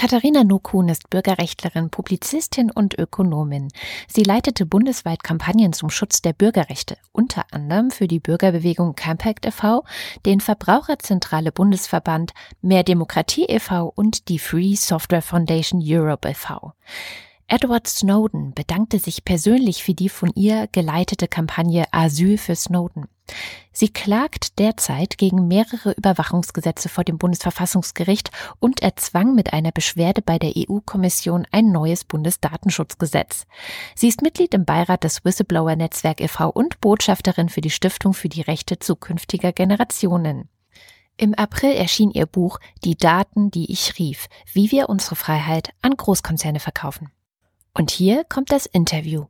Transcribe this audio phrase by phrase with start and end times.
[0.00, 3.68] Katharina Nokun ist Bürgerrechtlerin, Publizistin und Ökonomin.
[4.08, 9.84] Sie leitete bundesweit Kampagnen zum Schutz der Bürgerrechte, unter anderem für die Bürgerbewegung Campact e.V.,
[10.24, 12.32] den Verbraucherzentrale Bundesverband,
[12.62, 13.92] Mehr Demokratie e.V.
[13.94, 16.72] und die Free Software Foundation Europe e.V.
[17.46, 23.06] Edward Snowden bedankte sich persönlich für die von ihr geleitete Kampagne Asyl für Snowden.
[23.72, 30.38] Sie klagt derzeit gegen mehrere Überwachungsgesetze vor dem Bundesverfassungsgericht und erzwang mit einer Beschwerde bei
[30.38, 33.46] der EU-Kommission ein neues Bundesdatenschutzgesetz.
[33.94, 36.50] Sie ist Mitglied im Beirat des Whistleblower-Netzwerk e.V.
[36.50, 40.48] und Botschafterin für die Stiftung für die Rechte zukünftiger Generationen.
[41.16, 45.96] Im April erschien ihr Buch Die Daten, die ich rief, wie wir unsere Freiheit an
[45.96, 47.10] Großkonzerne verkaufen.
[47.74, 49.26] Und hier kommt das Interview.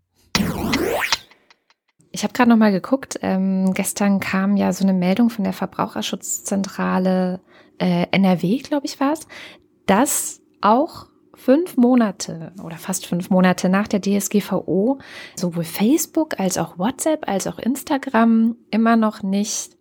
[2.12, 3.18] Ich habe gerade noch mal geguckt.
[3.22, 7.40] Ähm, gestern kam ja so eine Meldung von der Verbraucherschutzzentrale
[7.78, 9.26] äh, NRW, glaube ich, war es,
[9.86, 14.98] dass auch fünf Monate oder fast fünf Monate nach der DSGVO
[15.36, 19.76] sowohl Facebook als auch WhatsApp als auch Instagram immer noch nicht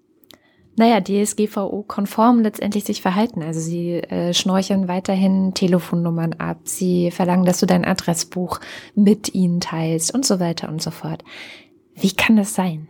[0.80, 3.44] naja, DSGVO-konform letztendlich sich verhalten.
[3.44, 8.61] Also sie äh, schnorcheln weiterhin Telefonnummern ab, sie verlangen, dass du dein Adressbuch
[8.95, 11.25] mit ihnen teilst und so weiter und so fort.
[12.02, 12.88] Wie kann das sein?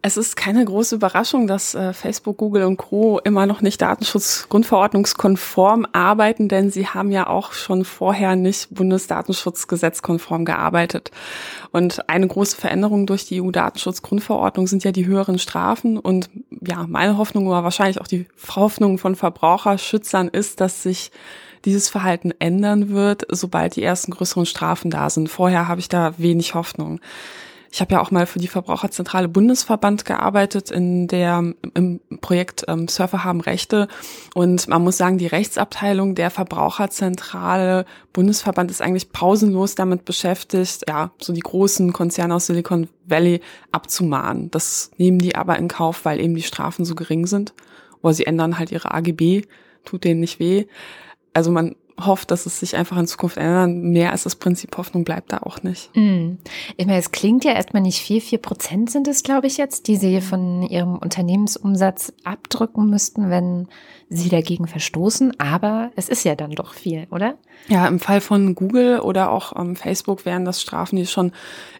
[0.00, 3.18] Es ist keine große Überraschung, dass äh, Facebook, Google und Co.
[3.18, 11.10] immer noch nicht datenschutzgrundverordnungskonform arbeiten, denn sie haben ja auch schon vorher nicht Bundesdatenschutzgesetzkonform gearbeitet.
[11.72, 15.98] Und eine große Veränderung durch die EU-Datenschutzgrundverordnung sind ja die höheren Strafen.
[15.98, 16.30] Und
[16.64, 21.10] ja, meine Hoffnung oder wahrscheinlich auch die Hoffnung von Verbraucherschützern ist, dass sich
[21.64, 25.28] dieses Verhalten ändern wird, sobald die ersten größeren Strafen da sind.
[25.28, 27.00] Vorher habe ich da wenig Hoffnung.
[27.70, 32.88] Ich habe ja auch mal für die Verbraucherzentrale Bundesverband gearbeitet in der im Projekt ähm,
[32.88, 33.88] Surfer haben Rechte
[34.34, 41.10] und man muss sagen, die Rechtsabteilung der Verbraucherzentrale Bundesverband ist eigentlich pausenlos damit beschäftigt, ja,
[41.20, 44.50] so die großen Konzerne aus Silicon Valley abzumahnen.
[44.50, 47.52] Das nehmen die aber in Kauf, weil eben die Strafen so gering sind.
[48.00, 49.42] Oder sie ändern halt ihre AGB,
[49.84, 50.66] tut denen nicht weh.
[51.32, 53.70] Also man hofft, dass es sich einfach in Zukunft ändert.
[53.70, 55.94] Mehr als das Prinzip Hoffnung bleibt da auch nicht.
[55.96, 56.38] Mm.
[56.76, 58.20] Ich meine, es klingt ja erstmal nicht viel.
[58.20, 63.68] Vier Prozent sind es, glaube ich, jetzt, die sie von ihrem Unternehmensumsatz abdrücken müssten, wenn
[64.08, 65.38] sie dagegen verstoßen.
[65.40, 67.34] Aber es ist ja dann doch viel, oder?
[67.68, 71.32] Ja, im Fall von Google oder auch ähm, Facebook wären das Strafen, die schon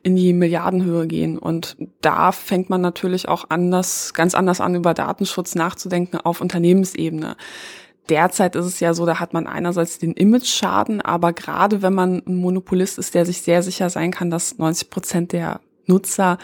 [0.02, 1.38] in die Milliardenhöhe gehen.
[1.38, 7.36] Und da fängt man natürlich auch anders, ganz anders an, über Datenschutz nachzudenken auf Unternehmensebene
[8.08, 12.22] derzeit ist es ja so, da hat man einerseits den Image-Schaden, aber gerade wenn man
[12.26, 16.38] ein Monopolist ist, der sich sehr sicher sein kann, dass 90 Prozent der Nutzer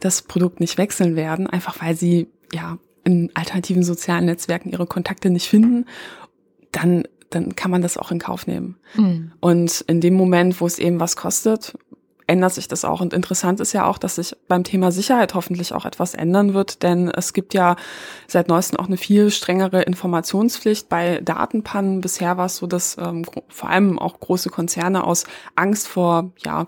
[0.00, 5.30] das Produkt nicht wechseln werden, einfach weil sie ja in alternativen sozialen Netzwerken ihre Kontakte
[5.30, 5.86] nicht finden,
[6.72, 8.76] dann dann kann man das auch in Kauf nehmen.
[8.94, 9.32] Mhm.
[9.40, 11.76] Und in dem Moment, wo es eben was kostet,
[12.28, 13.00] ändert sich das auch.
[13.00, 16.82] Und interessant ist ja auch, dass sich beim Thema Sicherheit hoffentlich auch etwas ändern wird,
[16.82, 17.76] denn es gibt ja
[18.28, 22.00] seit neuestem auch eine viel strengere Informationspflicht bei Datenpannen.
[22.00, 25.24] Bisher war es so, dass ähm, vor allem auch große Konzerne aus
[25.56, 26.66] Angst vor ja,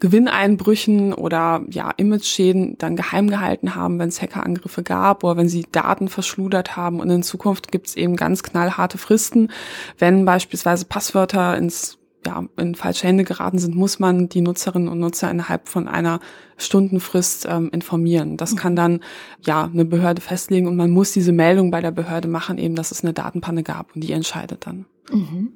[0.00, 5.66] Gewinneinbrüchen oder ja Image-Schäden dann geheim gehalten haben, wenn es Hackerangriffe gab oder wenn sie
[5.70, 7.00] Daten verschludert haben.
[7.00, 9.52] Und in Zukunft gibt es eben ganz knallharte Fristen,
[9.98, 14.98] wenn beispielsweise Passwörter ins ja, in falsche Hände geraten sind, muss man die Nutzerinnen und
[15.00, 16.20] Nutzer innerhalb von einer
[16.56, 18.36] Stundenfrist ähm, informieren.
[18.36, 19.00] Das kann dann
[19.44, 22.92] ja eine Behörde festlegen und man muss diese Meldung bei der Behörde machen, eben, dass
[22.92, 24.86] es eine Datenpanne gab und die entscheidet dann.
[25.10, 25.52] Mhm.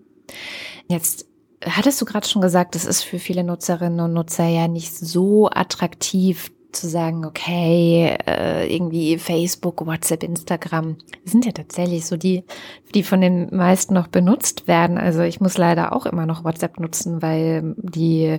[0.89, 1.27] Jetzt
[1.65, 5.49] hattest du gerade schon gesagt, es ist für viele Nutzerinnen und Nutzer ja nicht so
[5.49, 6.51] attraktiv,
[6.81, 12.45] zu sagen, okay, äh, irgendwie Facebook, WhatsApp, Instagram sind ja tatsächlich so die,
[12.95, 14.99] die von den meisten noch benutzt werden.
[14.99, 18.39] Also ich muss leider auch immer noch WhatsApp nutzen, weil die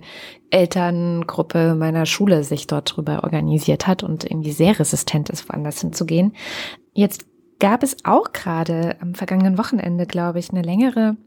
[0.50, 6.34] Elterngruppe meiner Schule sich dort drüber organisiert hat und irgendwie sehr resistent ist, woanders hinzugehen.
[6.94, 7.26] Jetzt
[7.60, 11.18] gab es auch gerade am vergangenen Wochenende, glaube ich, eine längere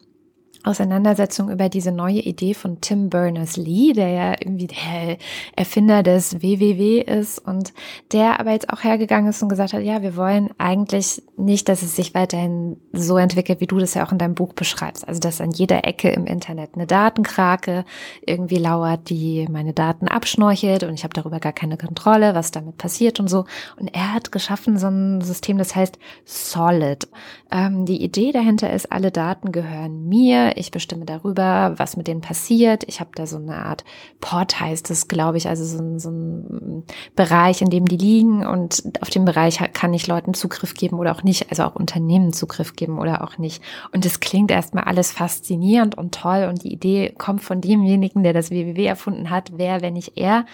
[0.62, 5.16] Auseinandersetzung über diese neue Idee von Tim Berners-Lee, der ja irgendwie der
[5.56, 7.72] Erfinder des WWW ist und
[8.12, 11.82] der aber jetzt auch hergegangen ist und gesagt hat, ja, wir wollen eigentlich nicht, dass
[11.82, 15.08] es sich weiterhin so entwickelt, wie du das ja auch in deinem Buch beschreibst.
[15.08, 17.84] Also, dass an jeder Ecke im Internet eine Datenkrake
[18.26, 22.76] irgendwie lauert, die meine Daten abschnorchelt und ich habe darüber gar keine Kontrolle, was damit
[22.76, 23.46] passiert und so.
[23.78, 27.08] Und er hat geschaffen so ein System, das heißt Solid.
[27.50, 32.20] Ähm, die Idee dahinter ist, alle Daten gehören mir ich bestimme darüber, was mit denen
[32.20, 32.84] passiert.
[32.86, 33.84] Ich habe da so eine Art
[34.20, 36.84] Port heißt es, glaube ich, also so ein, so ein
[37.16, 41.12] Bereich, in dem die liegen und auf dem Bereich kann ich Leuten Zugriff geben oder
[41.12, 43.62] auch nicht, also auch Unternehmen Zugriff geben oder auch nicht.
[43.92, 48.32] Und es klingt erstmal alles faszinierend und toll und die Idee kommt von demjenigen, der
[48.32, 50.46] das WWW erfunden hat, wer, wenn nicht er.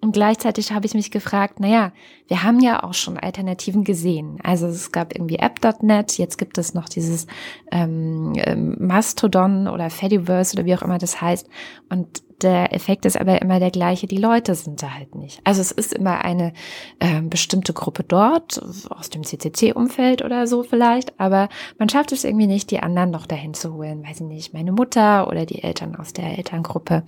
[0.00, 1.92] Und gleichzeitig habe ich mich gefragt, naja,
[2.28, 4.38] wir haben ja auch schon Alternativen gesehen.
[4.44, 7.26] Also es gab irgendwie App.net, jetzt gibt es noch dieses
[7.72, 11.48] ähm, ähm, Mastodon oder Fediverse oder wie auch immer das heißt.
[11.88, 15.40] Und der Effekt ist aber immer der gleiche, die Leute sind da halt nicht.
[15.42, 16.52] Also es ist immer eine
[17.00, 21.48] äh, bestimmte Gruppe dort, aus dem CCC-Umfeld oder so vielleicht, aber
[21.78, 24.70] man schafft es irgendwie nicht, die anderen noch dahin zu holen, weiß ich nicht, meine
[24.70, 27.02] Mutter oder die Eltern aus der Elterngruppe.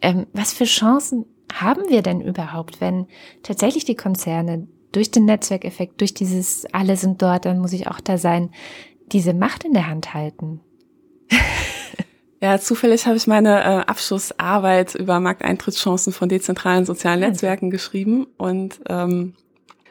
[0.00, 1.26] Ähm, was für Chancen
[1.60, 3.06] haben wir denn überhaupt, wenn
[3.42, 8.00] tatsächlich die Konzerne durch den Netzwerkeffekt, durch dieses alle sind dort, dann muss ich auch
[8.00, 8.50] da sein,
[9.12, 10.60] diese Macht in der Hand halten?
[12.42, 18.80] Ja, zufällig habe ich meine äh, Abschlussarbeit über Markteintrittschancen von dezentralen sozialen Netzwerken geschrieben und
[18.86, 19.32] ähm,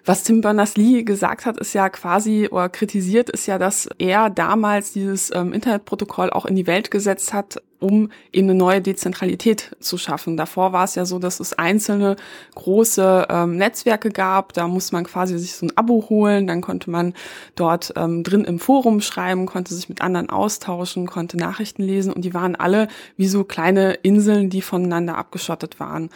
[0.06, 4.92] was Tim Berners-Lee gesagt hat, ist ja quasi oder kritisiert ist ja, dass er damals
[4.92, 9.98] dieses ähm, Internetprotokoll auch in die Welt gesetzt hat, um eben eine neue Dezentralität zu
[9.98, 10.36] schaffen.
[10.36, 12.18] Davor war es ja so, dass es einzelne
[12.56, 14.54] große ähm, Netzwerke gab.
[14.54, 16.48] Da musste man quasi sich so ein Abo holen.
[16.48, 17.14] Dann konnte man
[17.56, 22.26] dort ähm, drin im Forum schreiben, konnte sich mit anderen austauschen, konnte Nachrichten lesen und
[22.26, 26.10] die waren alle wie so kleine Inseln, die voneinander abgeschottet waren.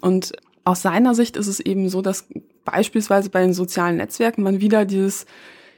[0.00, 0.32] Und
[0.64, 2.26] aus seiner Sicht ist es eben so, dass
[2.64, 5.26] beispielsweise bei den sozialen Netzwerken man wieder dieses,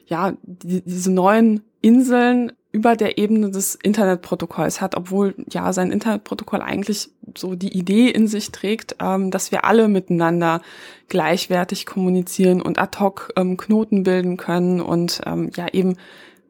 [0.06, 6.61] ja, die, diese neuen Inseln über der Ebene des Internetprotokolls hat, obwohl ja sein Internetprotokoll
[6.61, 10.61] eigentlich so die Idee in sich trägt, ähm, dass wir alle miteinander
[11.09, 15.97] gleichwertig kommunizieren und ad hoc ähm, Knoten bilden können und ähm, ja eben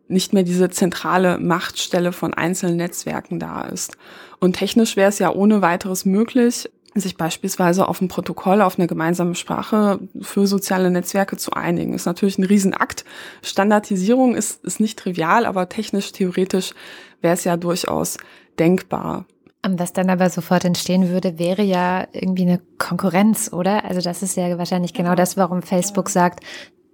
[0.08, 3.96] nicht mehr diese zentrale Machtstelle von einzelnen Netzwerken da ist.
[4.40, 6.68] Und technisch wäre es ja ohne weiteres möglich,
[7.00, 11.94] sich beispielsweise auf ein Protokoll, auf eine gemeinsame Sprache für soziale Netzwerke zu einigen.
[11.94, 13.04] Ist natürlich ein Riesenakt.
[13.42, 16.74] Standardisierung ist, ist nicht trivial, aber technisch, theoretisch
[17.20, 18.18] wäre es ja durchaus
[18.58, 19.26] denkbar.
[19.68, 23.84] Was dann aber sofort entstehen würde, wäre ja irgendwie eine Konkurrenz, oder?
[23.84, 26.44] Also das ist ja wahrscheinlich genau das, warum Facebook sagt,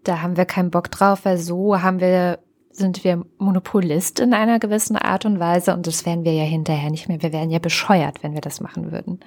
[0.04, 2.38] da haben wir keinen Bock drauf, weil so haben wir
[2.72, 6.90] sind wir Monopolist in einer gewissen Art und Weise und das wären wir ja hinterher
[6.90, 7.22] nicht mehr.
[7.22, 9.20] Wir wären ja bescheuert, wenn wir das machen würden.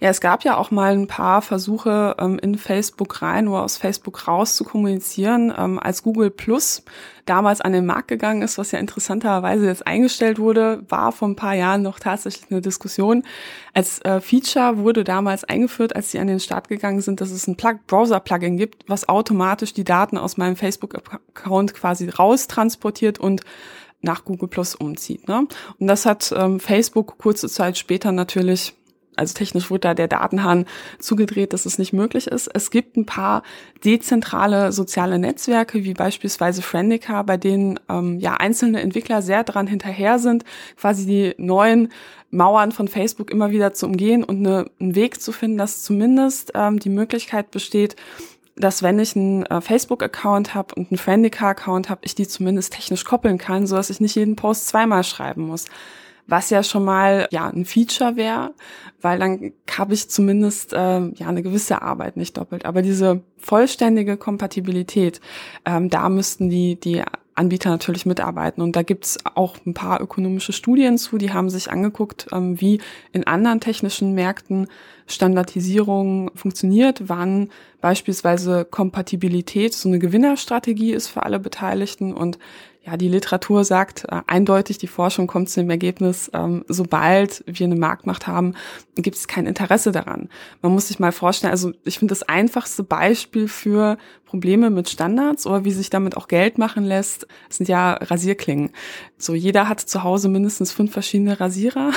[0.00, 3.76] Ja, es gab ja auch mal ein paar Versuche ähm, in Facebook rein oder aus
[3.76, 6.82] Facebook raus zu kommunizieren, ähm, als Google Plus
[7.26, 11.36] damals an den Markt gegangen ist, was ja interessanterweise jetzt eingestellt wurde, war vor ein
[11.36, 13.24] paar Jahren noch tatsächlich eine Diskussion.
[13.74, 17.46] Als äh, Feature wurde damals eingeführt, als sie an den Start gegangen sind, dass es
[17.46, 23.42] ein Browser-Plugin gibt, was automatisch die Daten aus meinem Facebook-Account quasi raustransportiert und
[24.00, 25.28] nach Google Plus umzieht.
[25.28, 25.46] Ne?
[25.78, 28.74] Und das hat ähm, Facebook kurze Zeit später natürlich
[29.16, 30.66] also technisch wurde da der Datenhahn
[30.98, 32.48] zugedreht, dass es nicht möglich ist.
[32.54, 33.42] Es gibt ein paar
[33.84, 40.18] dezentrale soziale Netzwerke, wie beispielsweise Friendica, bei denen ähm, ja einzelne Entwickler sehr dran hinterher
[40.18, 40.44] sind,
[40.76, 41.88] quasi die neuen
[42.30, 46.52] Mauern von Facebook immer wieder zu umgehen und eine, einen Weg zu finden, dass zumindest
[46.54, 47.96] ähm, die Möglichkeit besteht,
[48.56, 53.04] dass wenn ich einen äh, Facebook-Account habe und einen Friendica-Account habe, ich die zumindest technisch
[53.04, 55.66] koppeln kann, so dass ich nicht jeden Post zweimal schreiben muss
[56.26, 58.52] was ja schon mal ja ein Feature wäre,
[59.00, 62.64] weil dann habe ich zumindest äh, ja eine gewisse Arbeit nicht doppelt.
[62.64, 65.20] Aber diese vollständige Kompatibilität,
[65.64, 67.02] ähm, da müssten die die
[67.36, 68.62] Anbieter natürlich mitarbeiten.
[68.62, 72.80] Und da gibt's auch ein paar ökonomische Studien zu, die haben sich angeguckt, ähm, wie
[73.12, 74.68] in anderen technischen Märkten
[75.06, 82.38] Standardisierung funktioniert, wann beispielsweise Kompatibilität so eine Gewinnerstrategie ist für alle Beteiligten und
[82.86, 87.66] ja, die Literatur sagt äh, eindeutig, die Forschung kommt zu dem Ergebnis, ähm, sobald wir
[87.66, 88.54] eine Marktmacht haben,
[88.94, 90.28] gibt es kein Interesse daran.
[90.62, 95.46] Man muss sich mal vorstellen, also ich finde das einfachste Beispiel für Probleme mit Standards
[95.46, 98.70] oder wie sich damit auch Geld machen lässt, sind ja Rasierklingen.
[99.18, 101.90] So jeder hat zu Hause mindestens fünf verschiedene Rasierer,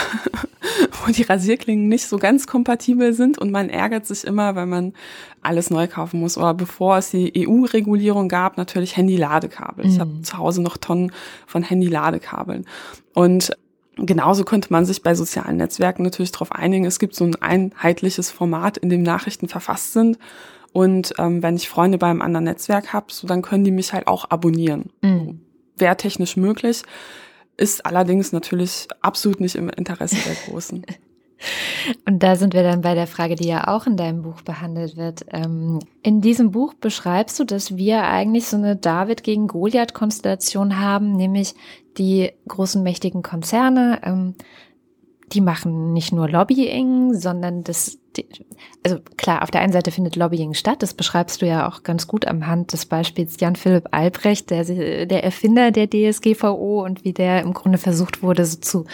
[1.06, 4.94] wo die Rasierklingen nicht so ganz kompatibel sind und man ärgert sich immer, weil man
[5.42, 6.38] alles neu kaufen muss.
[6.38, 9.86] Oder bevor es die EU-Regulierung gab, natürlich Handy-Ladekabel.
[9.86, 9.92] Mhm.
[9.92, 11.12] Ich habe zu Hause noch Tonnen
[11.48, 12.66] von Handy-Ladekabeln.
[13.14, 13.52] Und
[14.06, 16.86] Genauso könnte man sich bei sozialen Netzwerken natürlich darauf einigen.
[16.86, 20.18] Es gibt so ein einheitliches Format, in dem Nachrichten verfasst sind.
[20.72, 24.08] Und ähm, wenn ich Freunde beim anderen Netzwerk habe, so dann können die mich halt
[24.08, 24.92] auch abonnieren.
[25.02, 25.42] Mhm.
[25.76, 26.84] Wäre technisch möglich,
[27.60, 30.86] ist allerdings natürlich absolut nicht im Interesse der Großen.
[32.06, 34.98] Und da sind wir dann bei der Frage, die ja auch in deinem Buch behandelt
[34.98, 35.26] wird.
[35.32, 41.14] Ähm, in diesem Buch beschreibst du, dass wir eigentlich so eine David gegen Goliath-Konstellation haben,
[41.14, 41.56] nämlich
[41.98, 44.36] die großen mächtigen Konzerne, ähm,
[45.32, 48.00] die machen nicht nur Lobbying, sondern das,
[48.84, 52.08] also klar, auf der einen Seite findet Lobbying statt, das beschreibst du ja auch ganz
[52.08, 57.14] gut am Hand des Beispiels Jan Philipp Albrecht, der, der Erfinder der DSGVO und wie
[57.14, 58.86] der im Grunde versucht wurde, so zu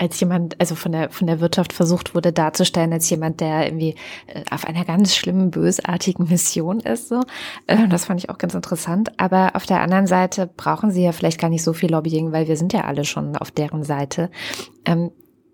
[0.00, 3.96] als jemand, also von der, von der Wirtschaft versucht wurde darzustellen, als jemand, der irgendwie
[4.28, 7.20] äh, auf einer ganz schlimmen, bösartigen Mission ist, so.
[7.66, 9.12] Äh, das fand ich auch ganz interessant.
[9.18, 12.48] Aber auf der anderen Seite brauchen sie ja vielleicht gar nicht so viel Lobbying, weil
[12.48, 14.30] wir sind ja alle schon auf deren Seite.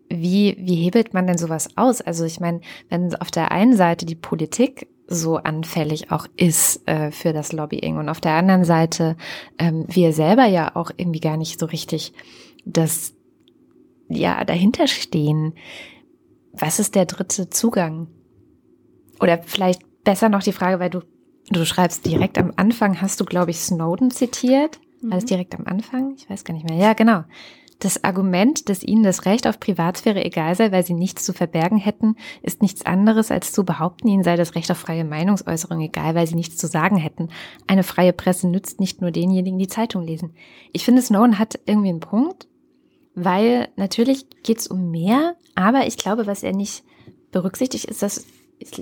[0.08, 2.00] Wie, wie hebelt man denn sowas aus?
[2.00, 7.10] Also ich meine, wenn auf der einen Seite die Politik so anfällig auch ist äh,
[7.10, 9.16] für das Lobbying und auf der anderen Seite
[9.58, 12.12] ähm, wir selber ja auch irgendwie gar nicht so richtig
[12.64, 13.14] das
[14.08, 15.54] ja dahinter stehen.
[16.52, 18.08] Was ist der dritte Zugang?
[19.20, 21.02] Oder vielleicht besser noch die Frage, weil du
[21.50, 24.80] du schreibst direkt am Anfang, hast du glaube ich Snowden zitiert?
[25.00, 25.12] Mhm.
[25.12, 26.14] Alles direkt am Anfang?
[26.16, 26.78] Ich weiß gar nicht mehr.
[26.78, 27.22] Ja, genau.
[27.78, 31.76] Das Argument, dass ihnen das Recht auf Privatsphäre egal sei, weil sie nichts zu verbergen
[31.76, 36.14] hätten, ist nichts anderes als zu behaupten, ihnen sei das Recht auf freie Meinungsäußerung egal,
[36.14, 37.28] weil sie nichts zu sagen hätten.
[37.66, 40.35] Eine freie Presse nützt nicht nur denjenigen, die Zeitung lesen.
[40.73, 42.49] Ich finde, Snowden hat irgendwie einen Punkt,
[43.14, 46.83] weil natürlich geht es um mehr, aber ich glaube, was er nicht
[47.30, 48.26] berücksichtigt, ist, dass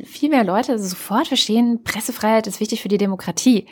[0.05, 3.67] viel mehr Leute sofort verstehen, Pressefreiheit ist wichtig für die Demokratie.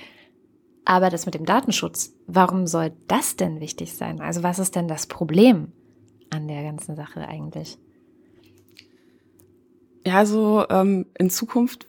[0.85, 4.21] Aber das mit dem Datenschutz, warum soll das denn wichtig sein?
[4.21, 5.73] Also was ist denn das Problem
[6.31, 7.79] an der ganzen Sache eigentlich?
[10.05, 11.87] Ja, also ähm, in Zukunft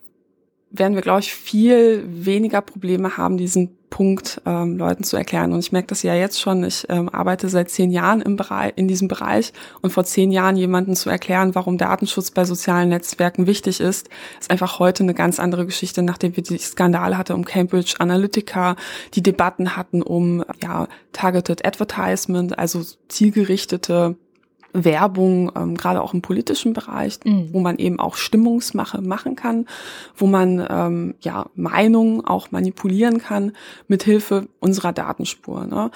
[0.69, 5.53] werden wir, glaube ich, viel weniger Probleme haben, diesen Punkt ähm, Leuten zu erklären.
[5.53, 6.63] Und ich merke das ja jetzt schon.
[6.63, 10.57] Ich ähm, arbeite seit zehn Jahren im Bereich, in diesem Bereich und vor zehn Jahren
[10.57, 14.09] jemanden zu erklären, warum Datenschutz bei sozialen Netzwerken wichtig ist,
[14.39, 18.77] ist einfach heute eine ganz andere Geschichte, nachdem wir die Skandale hatten um Cambridge Analytica,
[19.13, 24.15] die Debatten hatten um ja Targeted Advertisement, also zielgerichtete
[24.73, 27.49] Werbung, ähm, gerade auch im politischen Bereich, mhm.
[27.51, 29.67] wo man eben auch Stimmungsmache machen kann,
[30.15, 33.53] wo man ähm, ja Meinungen auch manipulieren kann
[33.87, 35.65] mit Hilfe unserer Datenspur.
[35.65, 35.91] Ne?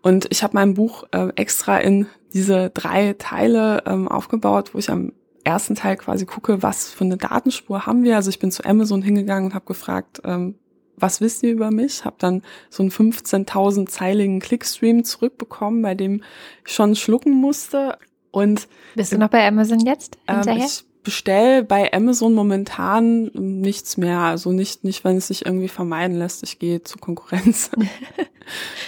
[0.00, 4.90] Und ich habe mein Buch äh, extra in diese drei Teile ähm, aufgebaut, wo ich
[4.90, 5.12] am
[5.44, 8.16] ersten Teil quasi gucke, was für eine Datenspur haben wir.
[8.16, 10.54] Also ich bin zu Amazon hingegangen und habe gefragt, ähm,
[10.96, 12.04] was wisst ihr über mich?
[12.04, 16.22] Habe dann so einen 15.000 zeiligen Clickstream zurückbekommen, bei dem
[16.64, 17.98] ich schon schlucken musste.
[18.32, 20.18] Und bist du noch bei Amazon jetzt?
[20.26, 20.62] Ähm, hinterher?
[20.62, 24.18] Ähm, ich bestell bei Amazon momentan nichts mehr.
[24.18, 26.42] Also nicht, nicht, wenn es sich irgendwie vermeiden lässt.
[26.42, 27.70] Ich gehe zur Konkurrenz.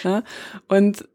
[0.03, 0.23] ja?
[0.69, 1.07] Und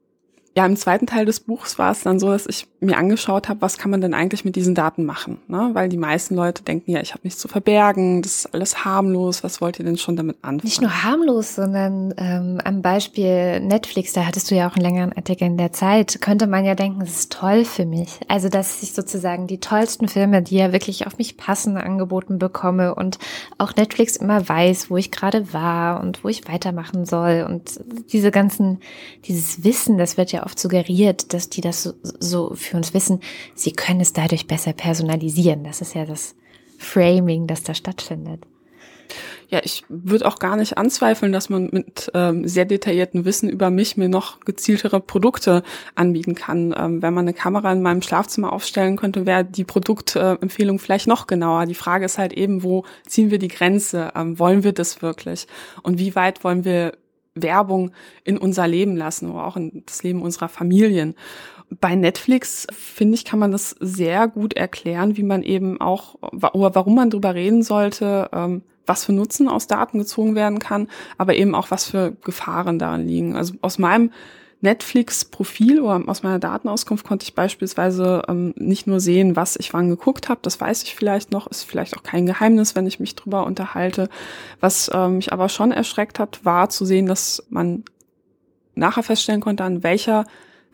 [0.56, 3.62] ja, im zweiten Teil des Buchs war es dann so, dass ich mir angeschaut habe,
[3.62, 5.40] was kann man denn eigentlich mit diesen Daten machen?
[5.48, 5.72] Ne?
[5.74, 9.44] Weil die meisten Leute denken, ja, ich habe nichts zu verbergen, das ist alles harmlos,
[9.44, 10.62] was wollt ihr denn schon damit anfangen?
[10.64, 15.14] Nicht nur harmlos, sondern ähm, am Beispiel Netflix, da hattest du ja auch einen längeren
[15.14, 18.20] Artikel in der Zeit, könnte man ja denken, das ist toll für mich.
[18.28, 22.96] Also, dass ich sozusagen die tollsten Filme, die ja wirklich auf mich passen, angeboten bekomme
[22.96, 23.20] und
[23.58, 27.80] auch Netflix immer weiß, wo ich gerade war und wo ich weitermachen soll und
[28.12, 28.80] diese ganzen,
[29.26, 33.20] dieses Wissen, das wird ja oft suggeriert, dass die das so, so für uns wissen,
[33.56, 35.64] sie können es dadurch besser personalisieren.
[35.64, 36.36] Das ist ja das
[36.78, 38.46] Framing, das da stattfindet.
[39.50, 43.72] Ja, ich würde auch gar nicht anzweifeln, dass man mit ähm, sehr detailliertem Wissen über
[43.72, 45.64] mich mir noch gezieltere Produkte
[45.96, 46.76] anbieten kann.
[46.78, 51.26] Ähm, wenn man eine Kamera in meinem Schlafzimmer aufstellen könnte, wäre die Produktempfehlung vielleicht noch
[51.26, 51.66] genauer.
[51.66, 54.12] Die Frage ist halt eben, wo ziehen wir die Grenze?
[54.16, 55.48] Ähm, wollen wir das wirklich?
[55.82, 56.94] Und wie weit wollen wir
[57.34, 57.92] Werbung
[58.24, 61.16] in unser Leben lassen oder auch in das Leben unserer Familien.
[61.70, 66.76] Bei Netflix, finde ich, kann man das sehr gut erklären, wie man eben auch, oder
[66.76, 71.36] warum man drüber reden sollte, ähm, was für Nutzen aus Daten gezogen werden kann, aber
[71.36, 73.36] eben auch was für Gefahren darin liegen.
[73.36, 74.12] Also aus meinem
[74.62, 79.90] Netflix-Profil oder aus meiner Datenauskunft konnte ich beispielsweise ähm, nicht nur sehen, was ich wann
[79.90, 83.16] geguckt habe, das weiß ich vielleicht noch, ist vielleicht auch kein Geheimnis, wenn ich mich
[83.16, 84.10] drüber unterhalte.
[84.60, 87.86] Was ähm, mich aber schon erschreckt hat, war zu sehen, dass man
[88.76, 90.26] nachher feststellen konnte, an welcher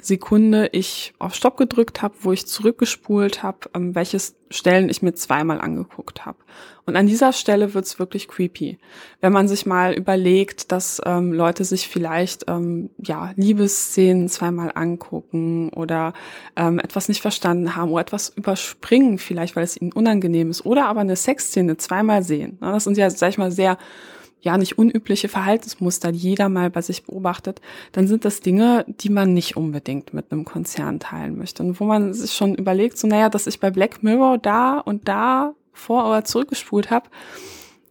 [0.06, 4.20] Sekunde ich auf Stopp gedrückt habe, wo ich zurückgespult habe, ähm, welche
[4.52, 6.38] Stellen ich mir zweimal angeguckt habe.
[6.86, 8.78] Und an dieser Stelle wird's wirklich creepy.
[9.20, 15.70] Wenn man sich mal überlegt, dass ähm, Leute sich vielleicht ähm, ja Liebesszenen zweimal angucken
[15.70, 16.14] oder
[16.56, 20.86] ähm, etwas nicht verstanden haben oder etwas überspringen, vielleicht weil es ihnen unangenehm ist, oder
[20.86, 22.60] aber eine Sexszene zweimal sehen.
[22.62, 23.80] Das sind ja, sag ich mal, sehr
[24.46, 27.62] ja nicht unübliche Verhaltensmuster, die jeder mal bei sich beobachtet,
[27.92, 31.64] dann sind das Dinge, die man nicht unbedingt mit einem Konzern teilen möchte.
[31.64, 35.08] Und wo man sich schon überlegt, so naja, dass ich bei Black Mirror da und
[35.08, 37.10] da vor oder zurückgespult habe,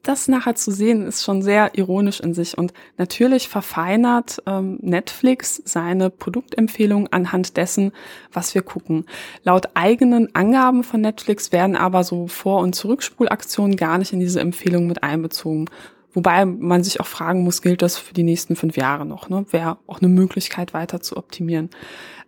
[0.05, 2.57] das nachher zu sehen, ist schon sehr ironisch in sich.
[2.57, 7.93] Und natürlich verfeinert ähm, Netflix seine Produktempfehlung anhand dessen,
[8.33, 9.07] was wir gucken.
[9.43, 14.41] Laut eigenen Angaben von Netflix werden aber so Vor- und Zurückspulaktionen gar nicht in diese
[14.41, 15.71] Empfehlung mit einbezogen.
[16.15, 19.29] Wobei man sich auch fragen muss, gilt das für die nächsten fünf Jahre noch?
[19.29, 19.45] Ne?
[19.51, 21.71] Wäre auch eine Möglichkeit, weiter zu optimieren.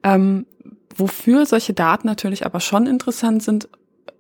[0.02, 0.46] Ähm,
[0.94, 3.68] wofür solche Daten natürlich aber schon interessant sind,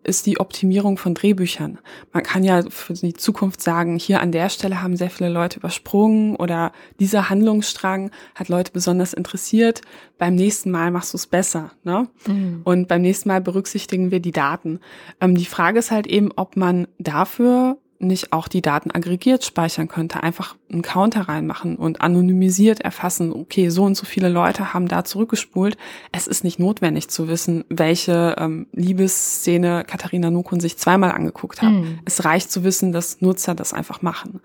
[0.06, 1.78] ist die Optimierung von Drehbüchern.
[2.12, 5.58] Man kann ja für die Zukunft sagen, hier an der Stelle haben sehr viele Leute
[5.58, 9.80] übersprungen oder dieser Handlungsstrang hat Leute besonders interessiert.
[10.16, 11.72] Beim nächsten Mal machst du es besser.
[11.82, 12.08] Ne?
[12.26, 12.60] Mhm.
[12.62, 14.78] Und beim nächsten Mal berücksichtigen wir die Daten.
[15.20, 19.88] Ähm, die Frage ist halt eben, ob man dafür nicht auch die Daten aggregiert speichern
[19.88, 24.88] könnte, einfach einen Counter reinmachen und anonymisiert erfassen, okay, so und so viele Leute haben
[24.88, 25.76] da zurückgespult.
[26.12, 31.72] Es ist nicht notwendig zu wissen, welche ähm, Liebesszene Katharina Nukun sich zweimal angeguckt hat.
[31.72, 32.00] Mhm.
[32.04, 34.40] Es reicht zu wissen, dass Nutzer das einfach machen.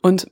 [0.00, 0.26] Und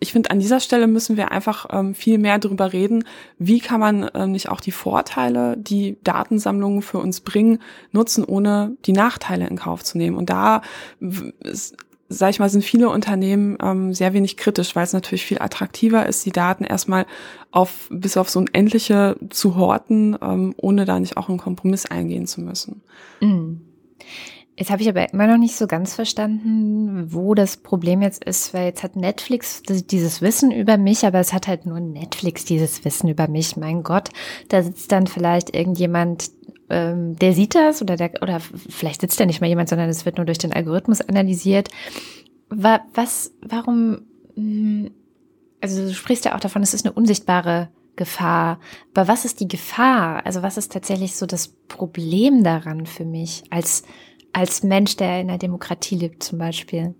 [0.00, 3.04] ich finde, an dieser Stelle müssen wir einfach ähm, viel mehr darüber reden,
[3.38, 8.76] wie kann man äh, nicht auch die Vorteile, die Datensammlungen für uns bringen, nutzen, ohne
[8.84, 10.16] die Nachteile in Kauf zu nehmen.
[10.16, 10.62] Und da
[11.40, 11.76] ist
[12.08, 16.06] sag ich mal, sind viele Unternehmen ähm, sehr wenig kritisch, weil es natürlich viel attraktiver
[16.06, 17.06] ist, die Daten erstmal
[17.50, 22.40] auf bis aufs Unendliche zu horten, ähm, ohne da nicht auch einen Kompromiss eingehen zu
[22.40, 22.82] müssen.
[23.20, 23.54] Mm.
[24.56, 28.54] Jetzt habe ich aber immer noch nicht so ganz verstanden, wo das Problem jetzt ist,
[28.54, 32.84] weil jetzt hat Netflix dieses Wissen über mich, aber es hat halt nur Netflix dieses
[32.84, 33.56] Wissen über mich.
[33.56, 34.10] Mein Gott,
[34.50, 36.30] da sitzt dann vielleicht irgendjemand,
[36.70, 40.04] ähm, der sieht das oder der, oder vielleicht sitzt da nicht mal jemand, sondern es
[40.04, 41.68] wird nur durch den Algorithmus analysiert.
[42.48, 44.02] Was, warum,
[44.34, 44.90] hm,
[45.60, 48.60] also du sprichst ja auch davon, es ist eine unsichtbare Gefahr.
[48.94, 50.24] Aber was ist die Gefahr?
[50.26, 53.84] Also was ist tatsächlich so das Problem daran für mich als,
[54.32, 56.94] als Mensch, der in einer Demokratie lebt zum Beispiel?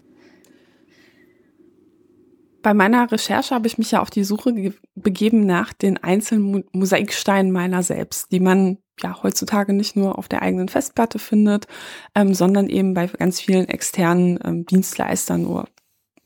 [2.64, 7.52] Bei meiner Recherche habe ich mich ja auf die Suche begeben nach den einzelnen Mosaiksteinen
[7.52, 11.66] meiner selbst, die man ja heutzutage nicht nur auf der eigenen Festplatte findet,
[12.14, 15.68] ähm, sondern eben bei ganz vielen externen ähm, Dienstleistern oder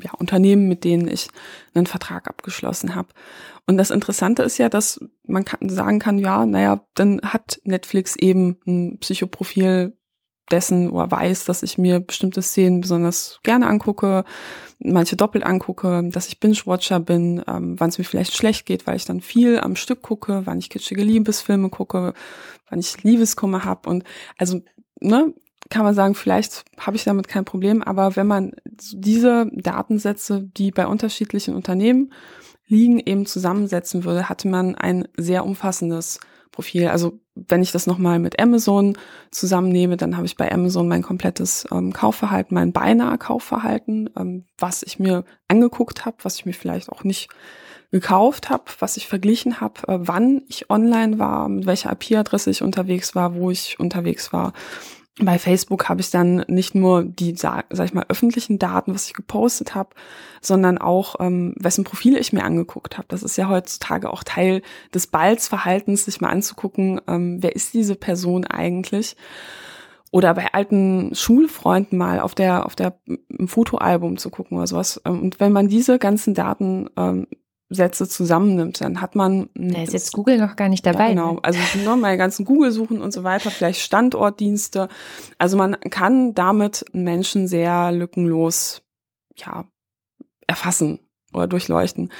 [0.01, 1.27] ja, Unternehmen, mit denen ich
[1.75, 3.09] einen Vertrag abgeschlossen habe.
[3.67, 8.15] Und das Interessante ist ja, dass man kann, sagen kann, ja, naja, dann hat Netflix
[8.15, 9.98] eben ein Psychoprofil
[10.51, 14.25] dessen oder weiß, dass ich mir bestimmte Szenen besonders gerne angucke,
[14.79, 18.97] manche doppelt angucke, dass ich Binge-Watcher bin, ähm, wann es mir vielleicht schlecht geht, weil
[18.97, 22.15] ich dann viel am Stück gucke, wann ich kitschige Liebesfilme gucke,
[22.71, 24.05] wann ich Liebeskummer habe und
[24.37, 24.61] also
[25.01, 25.35] ne,
[25.71, 30.71] kann man sagen, vielleicht habe ich damit kein Problem, aber wenn man diese Datensätze, die
[30.71, 32.13] bei unterschiedlichen Unternehmen
[32.67, 36.21] liegen, eben zusammensetzen würde, hatte man ein sehr umfassendes
[36.53, 36.89] Profil.
[36.89, 38.97] Also wenn ich das nochmal mit Amazon
[39.31, 44.83] zusammennehme, dann habe ich bei Amazon mein komplettes ähm, Kaufverhalten, mein beinahe Kaufverhalten, ähm, was
[44.83, 47.29] ich mir angeguckt habe, was ich mir vielleicht auch nicht
[47.91, 52.63] gekauft habe, was ich verglichen habe, äh, wann ich online war, mit welcher IP-Adresse ich
[52.63, 54.53] unterwegs war, wo ich unterwegs war.
[55.21, 59.15] Bei Facebook habe ich dann nicht nur die, sag, ich mal, öffentlichen Daten, was ich
[59.15, 59.91] gepostet habe,
[60.41, 63.09] sondern auch, ähm, wessen Profil ich mir angeguckt habe.
[63.09, 64.63] Das ist ja heutzutage auch Teil
[64.95, 69.17] des Balzverhaltens, sich mal anzugucken, ähm, wer ist diese Person eigentlich.
[70.11, 75.01] Oder bei alten Schulfreunden mal auf der, auf der im Fotoalbum zu gucken oder sowas.
[75.05, 77.27] Ähm, und wenn man diese ganzen Daten ähm,
[77.71, 79.51] Sätze zusammennimmt, dann hat man.
[79.55, 81.05] Da ist jetzt Google noch gar nicht dabei.
[81.05, 81.41] Ja, genau, ne?
[81.43, 84.89] also nur meine ganzen Google-Suchen und so weiter, vielleicht Standortdienste.
[85.37, 88.83] Also man kann damit Menschen sehr lückenlos,
[89.37, 89.65] ja,
[90.47, 91.01] erfassen
[91.33, 92.11] oder durchleuchten.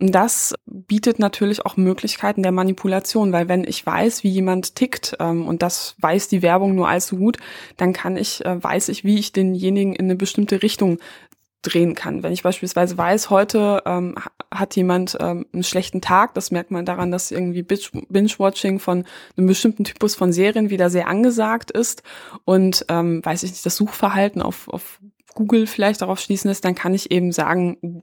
[0.00, 5.16] Und das bietet natürlich auch Möglichkeiten der Manipulation, weil wenn ich weiß, wie jemand tickt
[5.20, 7.38] ähm, und das weiß die Werbung nur allzu gut,
[7.76, 10.98] dann kann ich, äh, weiß ich, wie ich denjenigen in eine bestimmte Richtung
[11.66, 12.22] drehen kann.
[12.22, 14.14] Wenn ich beispielsweise weiß, heute ähm,
[14.52, 19.04] hat jemand ähm, einen schlechten Tag, das merkt man daran, dass irgendwie Binge-Watching von
[19.36, 22.02] einem bestimmten Typus von Serien wieder sehr angesagt ist
[22.44, 25.00] und ähm, weiß ich nicht, das Suchverhalten auf, auf
[25.34, 28.02] Google vielleicht darauf schließen lässt, dann kann ich eben sagen,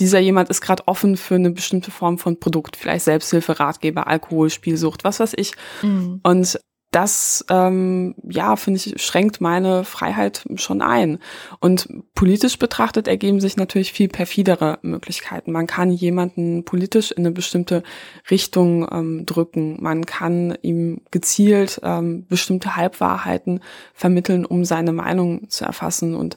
[0.00, 4.50] dieser jemand ist gerade offen für eine bestimmte Form von Produkt, vielleicht Selbsthilfe, Ratgeber, Alkohol,
[4.50, 5.52] Spielsucht, was weiß ich.
[5.82, 6.20] Mhm.
[6.22, 6.58] Und
[6.92, 11.18] das, ähm, ja, finde ich, schränkt meine Freiheit schon ein.
[11.58, 15.52] Und politisch betrachtet ergeben sich natürlich viel perfidere Möglichkeiten.
[15.52, 17.82] Man kann jemanden politisch in eine bestimmte
[18.30, 19.82] Richtung ähm, drücken.
[19.82, 23.60] Man kann ihm gezielt ähm, bestimmte Halbwahrheiten
[23.94, 26.14] vermitteln, um seine Meinung zu erfassen.
[26.14, 26.36] Und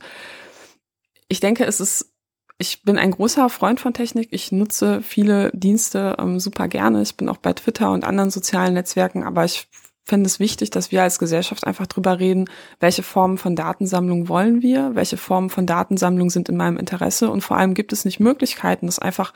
[1.28, 2.13] ich denke, es ist
[2.58, 4.30] ich bin ein großer Freund von Technik.
[4.32, 7.02] Ich nutze viele Dienste ähm, super gerne.
[7.02, 9.68] Ich bin auch bei Twitter und anderen sozialen Netzwerken, aber ich
[10.06, 12.46] finde es wichtig, dass wir als Gesellschaft einfach drüber reden,
[12.80, 17.30] welche Formen von Datensammlung wollen wir, welche Formen von Datensammlung sind in meinem Interesse.
[17.32, 19.34] Und vor allem gibt es nicht Möglichkeiten, das einfach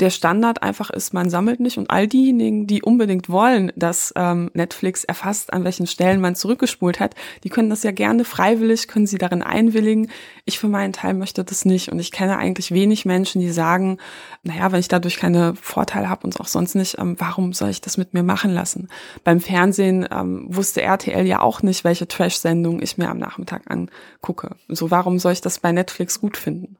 [0.00, 4.50] der Standard einfach ist, man sammelt nicht und all diejenigen, die unbedingt wollen, dass ähm,
[4.52, 9.06] Netflix erfasst, an welchen Stellen man zurückgespult hat, die können das ja gerne freiwillig, können
[9.06, 10.10] sie darin einwilligen.
[10.46, 13.98] Ich für meinen Teil möchte das nicht und ich kenne eigentlich wenig Menschen, die sagen,
[14.42, 17.80] naja, wenn ich dadurch keine Vorteile habe und auch sonst nicht, ähm, warum soll ich
[17.80, 18.88] das mit mir machen lassen?
[19.22, 24.56] Beim Fernsehen ähm, wusste RTL ja auch nicht, welche Trash-Sendung ich mir am Nachmittag angucke.
[24.68, 26.78] So, warum soll ich das bei Netflix gut finden?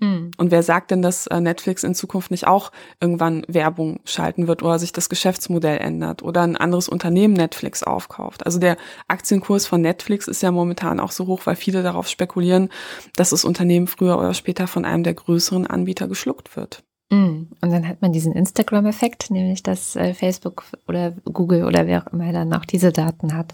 [0.00, 0.30] Mhm.
[0.36, 4.62] Und wer sagt denn, dass äh, Netflix in Zukunft nicht auch irgendwann Werbung schalten wird
[4.62, 8.46] oder sich das Geschäftsmodell ändert oder ein anderes Unternehmen Netflix aufkauft?
[8.46, 8.76] Also der
[9.08, 12.68] Aktienkurs von Netflix ist ja momentan auch so hoch, weil viele darauf spekulieren,
[13.16, 16.84] dass das Unternehmen früher oder später von einem der größeren Anbieter geschluckt wird.
[17.10, 17.48] Mhm.
[17.60, 22.12] Und dann hat man diesen Instagram-Effekt, nämlich dass äh, Facebook oder Google oder wer auch
[22.12, 23.52] immer dann auch diese Daten hat.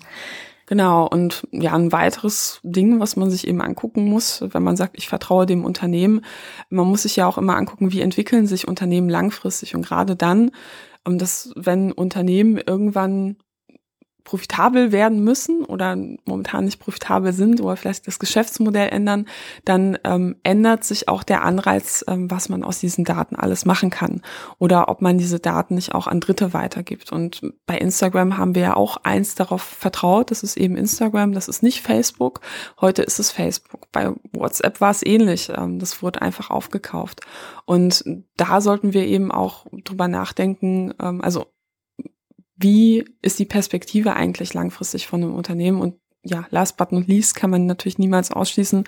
[0.66, 4.96] Genau, und ja, ein weiteres Ding, was man sich eben angucken muss, wenn man sagt,
[4.96, 6.22] ich vertraue dem Unternehmen,
[6.70, 9.74] man muss sich ja auch immer angucken, wie entwickeln sich Unternehmen langfristig.
[9.74, 10.52] Und gerade dann,
[11.04, 13.36] dass wenn Unternehmen irgendwann
[14.24, 19.26] profitabel werden müssen oder momentan nicht profitabel sind oder vielleicht das Geschäftsmodell ändern,
[19.64, 23.90] dann ähm, ändert sich auch der Anreiz, ähm, was man aus diesen Daten alles machen
[23.90, 24.22] kann
[24.58, 27.12] oder ob man diese Daten nicht auch an Dritte weitergibt.
[27.12, 31.48] Und bei Instagram haben wir ja auch eins darauf vertraut, das ist eben Instagram, das
[31.48, 32.40] ist nicht Facebook.
[32.80, 33.92] Heute ist es Facebook.
[33.92, 35.50] Bei WhatsApp war es ähnlich.
[35.54, 37.20] Ähm, das wurde einfach aufgekauft.
[37.66, 38.04] Und
[38.36, 41.46] da sollten wir eben auch drüber nachdenken, ähm, also
[42.56, 47.36] wie ist die Perspektive eigentlich langfristig von einem Unternehmen und ja, last but not least
[47.36, 48.84] kann man natürlich niemals ausschließen,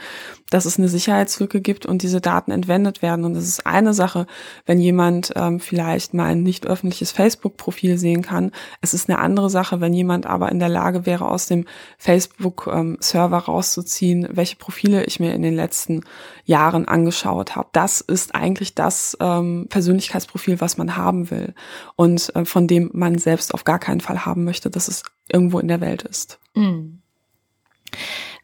[0.51, 3.25] dass es eine Sicherheitslücke gibt und diese Daten entwendet werden.
[3.25, 4.27] Und das ist eine Sache,
[4.64, 8.53] wenn jemand ähm, vielleicht mal ein nicht öffentliches Facebook-Profil sehen kann.
[8.81, 11.66] Es ist eine andere Sache, wenn jemand aber in der Lage wäre, aus dem
[11.99, 16.03] Facebook-Server rauszuziehen, welche Profile ich mir in den letzten
[16.44, 17.68] Jahren angeschaut habe.
[17.72, 21.55] Das ist eigentlich das ähm, Persönlichkeitsprofil, was man haben will
[21.96, 25.59] und äh, von dem man selbst auf gar keinen Fall haben möchte, dass es irgendwo
[25.59, 26.38] in der Welt ist.
[26.55, 27.01] Mm.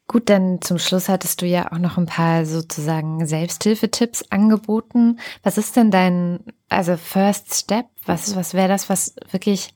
[0.09, 5.19] Gut, dann zum Schluss hattest du ja auch noch ein paar sozusagen Selbsthilfetipps angeboten.
[5.43, 7.87] Was ist denn dein, also First Step?
[8.05, 9.75] Was, was wäre das, was wirklich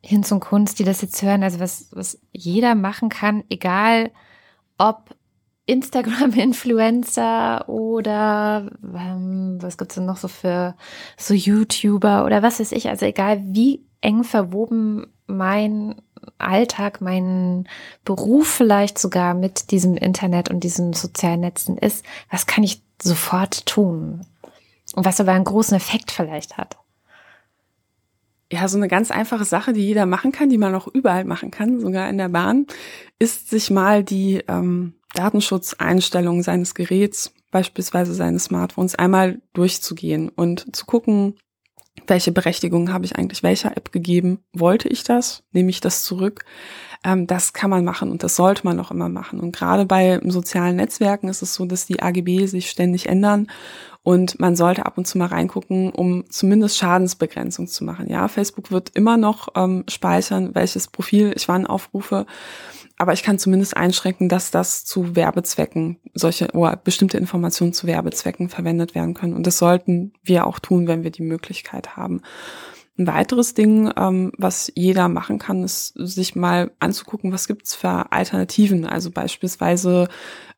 [0.00, 4.10] hin zum Kunst, die das jetzt hören, also was, was jeder machen kann, egal
[4.78, 5.14] ob
[5.66, 10.74] Instagram-Influencer oder ähm, was gibt's denn noch so für
[11.16, 16.02] so YouTuber oder was weiß ich, also egal wie eng verwoben mein
[16.38, 17.68] Alltag, mein
[18.04, 23.66] Beruf vielleicht sogar mit diesem Internet und diesen sozialen Netzen ist, was kann ich sofort
[23.66, 24.26] tun?
[24.94, 26.76] Und was aber einen großen Effekt vielleicht hat.
[28.52, 31.50] Ja, so eine ganz einfache Sache, die jeder machen kann, die man auch überall machen
[31.50, 32.66] kann, sogar in der Bahn,
[33.18, 40.86] ist sich mal die ähm, Datenschutzeinstellungen seines Geräts, beispielsweise seines Smartphones, einmal durchzugehen und zu
[40.86, 41.36] gucken,
[42.06, 44.44] welche Berechtigung habe ich eigentlich welcher App gegeben?
[44.52, 45.42] Wollte ich das?
[45.52, 46.44] Nehme ich das zurück?
[47.04, 49.38] Ähm, das kann man machen und das sollte man auch immer machen.
[49.38, 53.48] Und gerade bei sozialen Netzwerken ist es so, dass die AGB sich ständig ändern
[54.02, 58.08] und man sollte ab und zu mal reingucken, um zumindest Schadensbegrenzung zu machen.
[58.08, 62.26] Ja, Facebook wird immer noch ähm, speichern, welches Profil ich wann aufrufe
[62.96, 68.48] aber ich kann zumindest einschränken, dass das zu Werbezwecken, solche oder bestimmte Informationen zu Werbezwecken
[68.48, 69.34] verwendet werden können.
[69.34, 72.22] Und das sollten wir auch tun, wenn wir die Möglichkeit haben.
[72.96, 78.12] Ein weiteres Ding, ähm, was jeder machen kann, ist sich mal anzugucken, was gibt's für
[78.12, 78.86] Alternativen.
[78.86, 80.08] Also beispielsweise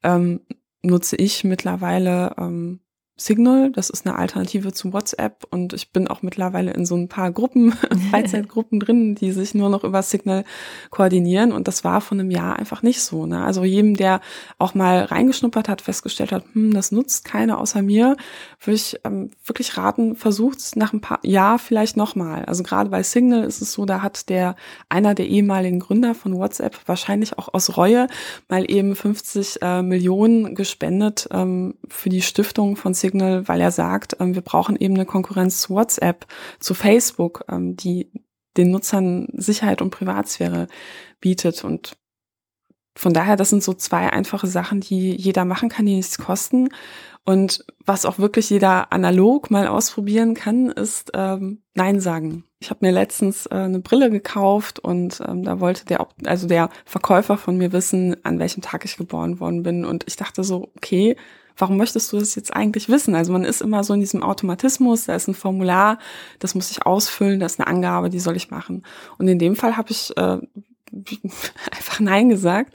[0.03, 0.41] ähm,
[0.83, 2.81] nutze ich mittlerweile ähm,
[3.19, 7.09] Signal, das ist eine Alternative zu WhatsApp und ich bin auch mittlerweile in so ein
[7.09, 7.73] paar Gruppen,
[8.11, 10.45] Freizeitgruppen drin, die sich nur noch über Signal
[10.91, 13.25] koordinieren und das war von einem Jahr einfach nicht so.
[13.25, 13.43] Ne?
[13.43, 14.21] Also jedem, der
[14.59, 18.19] auch mal reingeschnuppert hat, festgestellt hat, hm, das nutzt keiner außer mir,
[18.61, 22.45] würde ich ähm, wirklich raten, versucht nach ein paar Jahr vielleicht nochmal.
[22.45, 24.57] Also gerade bei Signal ist es so, da hat der
[24.91, 28.09] einer der ehemaligen Gründer von WhatsApp wahrscheinlich auch aus Reue
[28.49, 33.71] mal eben 50 äh, Millionen gespendet ähm, für die Stiftung von Signal Signal, weil er
[33.71, 36.27] sagt, ähm, wir brauchen eben eine Konkurrenz zu WhatsApp,
[36.59, 38.11] zu Facebook, ähm, die
[38.57, 40.67] den Nutzern Sicherheit und Privatsphäre
[41.21, 41.65] bietet.
[41.65, 41.97] Und
[42.97, 46.71] von daher, das sind so zwei einfache Sachen, die jeder machen kann, die nichts kosten.
[47.25, 52.45] Und was auch wirklich jeder analog mal ausprobieren kann, ist ähm, Nein sagen.
[52.61, 56.71] Ich habe mir letztens äh, eine Brille gekauft und ähm, da wollte der, also der
[56.85, 59.85] Verkäufer von mir wissen, an welchem Tag ich geboren worden bin.
[59.85, 61.17] Und ich dachte so, okay,
[61.57, 63.15] warum möchtest du das jetzt eigentlich wissen?
[63.15, 65.99] Also man ist immer so in diesem Automatismus, da ist ein Formular,
[66.39, 68.85] das muss ich ausfüllen, da ist eine Angabe, die soll ich machen.
[69.19, 70.39] Und in dem Fall habe ich äh,
[71.73, 72.75] einfach Nein gesagt.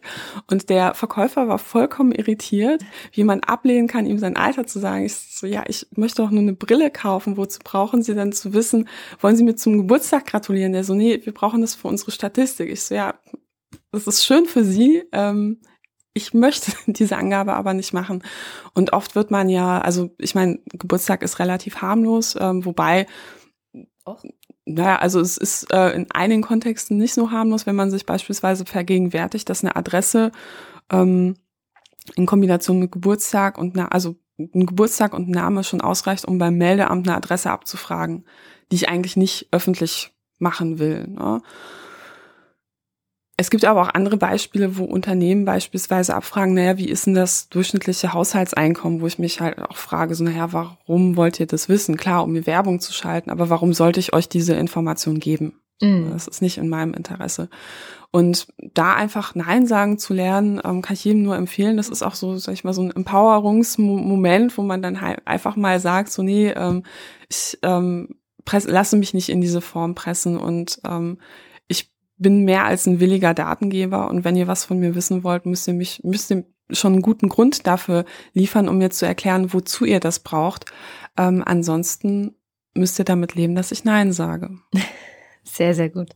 [0.50, 5.06] Und der Verkäufer war vollkommen irritiert, wie man ablehnen kann, ihm sein Alter zu sagen.
[5.06, 7.38] Ich so, ja, ich möchte auch nur eine Brille kaufen.
[7.38, 8.88] Wozu brauchen Sie dann zu wissen,
[9.20, 10.74] wollen Sie mir zum Geburtstag gratulieren?
[10.74, 12.70] Der so, nee, wir brauchen das für unsere Statistik.
[12.70, 13.16] Ich so, ja,
[13.92, 15.04] das ist schön für Sie.
[15.12, 15.60] Ähm,
[16.14, 18.24] ich möchte diese Angabe aber nicht machen.
[18.74, 23.08] Und oft wird man ja, also ich meine, Geburtstag ist relativ harmlos, ähm, wobei
[24.04, 24.24] Och
[24.66, 28.66] naja, also es ist äh, in einigen Kontexten nicht so harmlos, wenn man sich beispielsweise
[28.66, 30.32] vergegenwärtigt, dass eine Adresse
[30.92, 31.36] ähm,
[32.16, 36.58] in Kombination mit Geburtstag und na, also ein Geburtstag und Name schon ausreicht, um beim
[36.58, 38.26] Meldeamt eine Adresse abzufragen,
[38.72, 41.08] die ich eigentlich nicht öffentlich machen will.
[41.08, 41.42] Ne?
[43.38, 47.50] Es gibt aber auch andere Beispiele, wo Unternehmen beispielsweise abfragen, naja, wie ist denn das
[47.50, 51.98] durchschnittliche Haushaltseinkommen, wo ich mich halt auch frage, so, naja, warum wollt ihr das wissen?
[51.98, 55.54] Klar, um mir Werbung zu schalten, aber warum sollte ich euch diese Information geben?
[55.82, 56.12] Mhm.
[56.12, 57.50] Das ist nicht in meinem Interesse.
[58.12, 61.78] Und da einfach Nein sagen zu lernen, ähm, kann ich jedem nur empfehlen.
[61.78, 65.56] Das ist auch so, sag ich mal, so ein Empowerungsmoment, wo man dann halt einfach
[65.56, 66.84] mal sagt, so, nee, ähm,
[67.30, 68.16] ich ähm,
[68.46, 71.18] press, lasse mich nicht in diese Form pressen und ähm,
[72.22, 75.68] bin mehr als ein williger Datengeber und wenn ihr was von mir wissen wollt, müsst
[75.68, 79.86] ihr mich, müsst ihr schon einen guten Grund dafür liefern, um mir zu erklären, wozu
[79.86, 80.66] ihr das braucht.
[81.18, 82.36] Ähm, ansonsten
[82.74, 84.58] müsst ihr damit leben, dass ich Nein sage.
[85.44, 86.10] Sehr, sehr gut.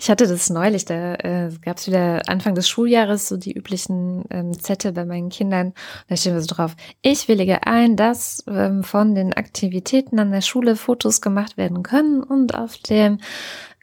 [0.00, 4.24] Ich hatte das neulich, da äh, gab es wieder Anfang des Schuljahres so die üblichen
[4.30, 5.74] ähm, Zettel bei meinen Kindern.
[6.08, 10.76] Da steht so drauf, ich willige ein, dass ähm, von den Aktivitäten an der Schule
[10.76, 13.18] Fotos gemacht werden können und auf dem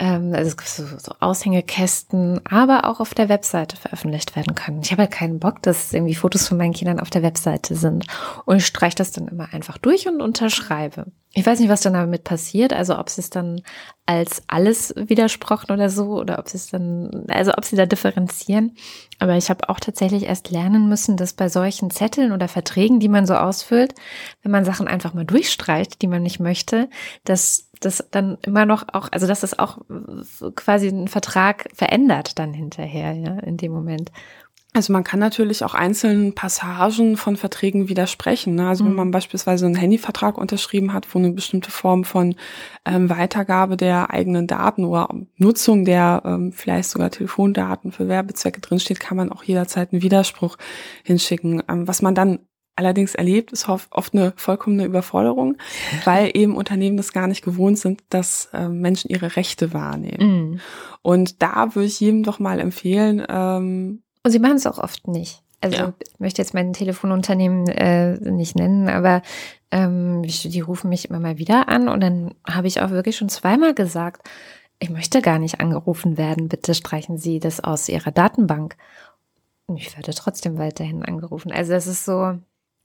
[0.01, 4.81] ähm, also so, so Aushängekästen, aber auch auf der Webseite veröffentlicht werden können.
[4.81, 8.07] Ich habe halt keinen Bock, dass irgendwie Fotos von meinen Kindern auf der Webseite sind.
[8.45, 11.05] Und ich streiche das dann immer einfach durch und unterschreibe.
[11.33, 13.61] Ich weiß nicht, was dann damit passiert, also ob sie es dann
[14.05, 18.75] als alles widersprochen oder so, oder ob sie es dann, also ob sie da differenzieren.
[19.19, 23.07] Aber ich habe auch tatsächlich erst lernen müssen, dass bei solchen Zetteln oder Verträgen, die
[23.07, 23.95] man so ausfüllt,
[24.43, 26.89] wenn man Sachen einfach mal durchstreicht, die man nicht möchte,
[27.23, 29.77] dass das dann immer noch auch, also dass das auch
[30.55, 34.11] quasi einen Vertrag verändert dann hinterher, ja, in dem Moment.
[34.73, 38.55] Also man kann natürlich auch einzelnen Passagen von Verträgen widersprechen.
[38.55, 38.69] Ne?
[38.69, 38.89] Also mhm.
[38.89, 42.35] wenn man beispielsweise einen Handyvertrag unterschrieben hat, wo eine bestimmte Form von
[42.85, 49.01] ähm, Weitergabe der eigenen Daten oder Nutzung der ähm, vielleicht sogar Telefondaten für Werbezwecke drinsteht,
[49.01, 50.57] kann man auch jederzeit einen Widerspruch
[51.03, 51.61] hinschicken.
[51.67, 52.39] Ähm, was man dann
[52.77, 55.57] allerdings erlebt, ist oft eine vollkommene Überforderung,
[56.05, 60.53] weil eben Unternehmen das gar nicht gewohnt sind, dass äh, Menschen ihre Rechte wahrnehmen.
[60.53, 60.59] Mm.
[61.01, 63.25] Und da würde ich jedem doch mal empfehlen.
[63.27, 65.41] Ähm, Und sie machen es auch oft nicht.
[65.61, 65.93] Also ja.
[65.99, 69.21] ich möchte jetzt mein Telefonunternehmen äh, nicht nennen, aber
[69.69, 73.29] ähm, die rufen mich immer mal wieder an und dann habe ich auch wirklich schon
[73.29, 74.27] zweimal gesagt,
[74.79, 78.75] ich möchte gar nicht angerufen werden, bitte streichen Sie das aus Ihrer Datenbank.
[79.67, 81.51] Und ich werde trotzdem weiterhin angerufen.
[81.51, 82.39] Also das ist so,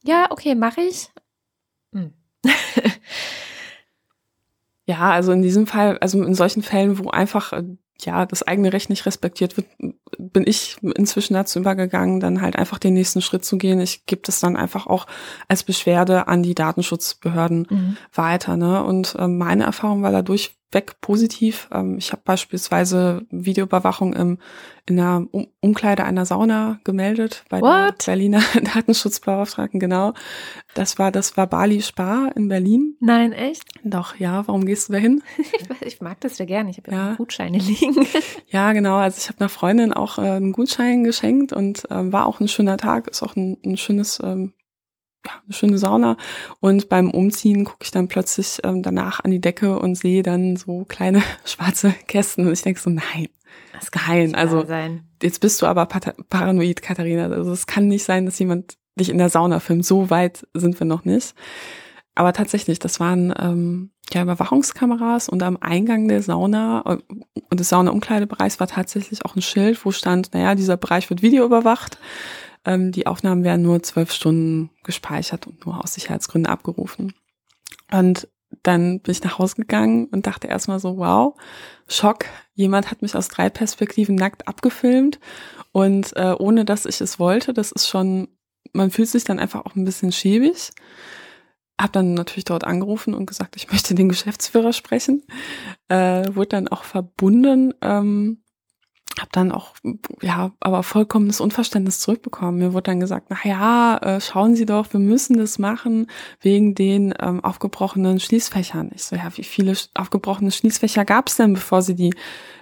[0.05, 1.11] ja, okay, mache ich.
[1.94, 2.12] Hm.
[4.87, 7.64] ja, also in diesem Fall, also in solchen Fällen, wo einfach äh,
[8.00, 9.66] ja, das eigene Recht nicht respektiert wird,
[10.18, 13.80] bin ich inzwischen dazu übergegangen, dann halt einfach den nächsten Schritt zu gehen.
[13.80, 15.06] Ich gebe das dann einfach auch
[15.48, 17.96] als Beschwerde an die Datenschutzbehörden mhm.
[18.14, 18.56] weiter.
[18.56, 18.82] Ne?
[18.85, 21.68] Und äh, meine Erfahrung war dadurch weg positiv.
[21.72, 24.38] Ähm, ich habe beispielsweise Videoüberwachung im,
[24.87, 28.07] in der um Umkleide einer Sauna gemeldet bei What?
[28.07, 28.42] der Berliner
[28.74, 30.12] Datenschutzbeauftragten, genau.
[30.74, 32.96] Das war, das war Bali Spa in Berlin.
[33.00, 33.64] Nein, echt?
[33.85, 34.46] Doch, ja.
[34.46, 35.22] Warum gehst du da hin?
[35.38, 36.70] ich, ich mag das ja gerne.
[36.70, 38.07] Ich habe ja, Gutscheine liegen.
[38.48, 38.96] ja, genau.
[38.96, 42.48] Also ich habe einer Freundin auch äh, einen Gutschein geschenkt und äh, war auch ein
[42.48, 43.09] schöner Tag.
[43.09, 44.52] Ist auch ein, ein schönes ähm,
[45.26, 46.16] ja, eine schöne Sauna.
[46.60, 50.56] Und beim Umziehen gucke ich dann plötzlich ähm, danach an die Decke und sehe dann
[50.56, 52.46] so kleine schwarze Kästen.
[52.46, 53.28] Und ich denke so, nein,
[53.72, 54.34] das kann nein.
[54.34, 55.04] Also sein.
[55.22, 57.26] jetzt bist du aber paranoid, Katharina.
[57.26, 59.84] Also es kann nicht sein, dass jemand dich in der Sauna filmt.
[59.84, 61.34] So weit sind wir noch nicht.
[62.14, 67.14] Aber tatsächlich, das waren ähm, ja Überwachungskameras und am Eingang der Sauna äh,
[67.50, 71.98] und des Sauna-Umkleidebereichs war tatsächlich auch ein Schild, wo stand, naja, dieser Bereich wird videoüberwacht.
[72.66, 77.14] Ähm, die Aufnahmen werden nur zwölf Stunden gespeichert und nur aus Sicherheitsgründen abgerufen.
[77.90, 78.29] Und
[78.62, 81.35] dann bin ich nach Hause gegangen und dachte erstmal so, wow,
[81.88, 85.20] Schock, jemand hat mich aus drei Perspektiven nackt abgefilmt
[85.72, 88.29] und äh, ohne dass ich es wollte, das ist schon,
[88.72, 90.72] man fühlt sich dann einfach auch ein bisschen schäbig.
[91.79, 95.24] Hab dann natürlich dort angerufen und gesagt, ich möchte den Geschäftsführer sprechen.
[95.88, 97.74] Äh, wurde dann auch verbunden.
[97.83, 98.42] Ähm,
[99.18, 99.74] habe dann auch
[100.20, 102.59] ja aber vollkommenes Unverständnis zurückbekommen.
[102.59, 106.09] Mir wurde dann gesagt, na ja, äh, schauen Sie doch, wir müssen das machen
[106.40, 108.90] wegen den ähm, aufgebrochenen Schließfächern.
[108.94, 112.14] Ich so, ja, wie viele aufgebrochene Schließfächer gab es denn, bevor Sie die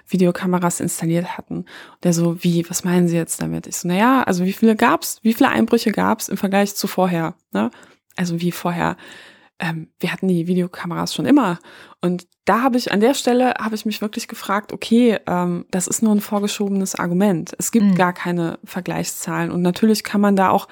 [0.07, 1.57] Videokameras installiert hatten?
[1.57, 3.67] Und der so, wie, was meinen Sie jetzt damit?
[3.67, 5.19] Ich so, na ja, also wie viele gab's?
[5.23, 7.35] Wie viele Einbrüche gab's im Vergleich zu vorher?
[7.51, 7.71] Ne?
[8.15, 8.97] Also wie vorher
[9.59, 11.59] ähm, wir hatten die Videokameras schon immer.
[12.01, 15.87] Und da habe ich an der Stelle habe ich mich wirklich gefragt, okay, ähm, das
[15.87, 17.55] ist nur ein vorgeschobenes Argument.
[17.57, 17.95] Es gibt mhm.
[17.95, 19.51] gar keine Vergleichszahlen.
[19.51, 20.67] Und natürlich kann man da auch,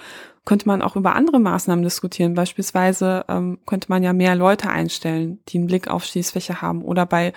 [0.45, 2.33] könnte man auch über andere Maßnahmen diskutieren.
[2.33, 6.83] Beispielsweise ähm, könnte man ja mehr Leute einstellen, die einen Blick auf Schließfächer haben.
[6.83, 7.33] Oder bei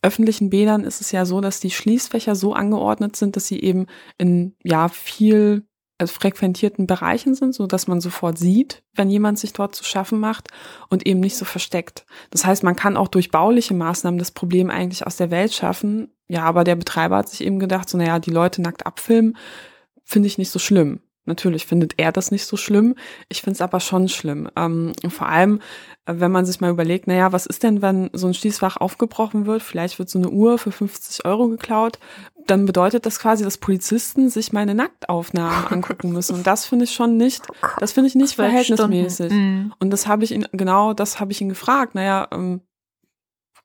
[0.00, 3.86] öffentlichen Bädern ist es ja so, dass die Schließfächer so angeordnet sind, dass sie eben
[4.16, 5.67] in ja viel
[5.98, 10.20] also frequentierten Bereichen sind, so dass man sofort sieht, wenn jemand sich dort zu schaffen
[10.20, 10.48] macht
[10.88, 12.06] und eben nicht so versteckt.
[12.30, 16.12] Das heißt, man kann auch durch bauliche Maßnahmen das Problem eigentlich aus der Welt schaffen.
[16.28, 19.36] Ja, aber der Betreiber hat sich eben gedacht, so, naja, die Leute nackt abfilmen,
[20.04, 21.00] finde ich nicht so schlimm.
[21.28, 22.94] Natürlich findet er das nicht so schlimm.
[23.28, 24.48] Ich finde es aber schon schlimm.
[24.56, 25.60] Ähm, vor allem,
[26.06, 29.46] äh, wenn man sich mal überlegt, naja, was ist denn, wenn so ein Schließfach aufgebrochen
[29.46, 29.62] wird?
[29.62, 31.98] Vielleicht wird so eine Uhr für 50 Euro geklaut.
[32.46, 36.34] Dann bedeutet das quasi, dass Polizisten sich meine Nacktaufnahmen angucken müssen.
[36.34, 37.46] Und das finde ich schon nicht,
[37.78, 39.32] das finde ich nicht verhältnismäßig.
[39.32, 39.74] Mhm.
[39.78, 41.94] Und das habe ich ihn, genau das habe ich ihn gefragt.
[41.94, 42.62] Naja, ähm,